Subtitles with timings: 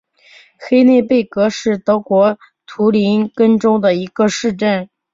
[0.57, 4.89] 黑内贝格是德国图林根州的一个市镇。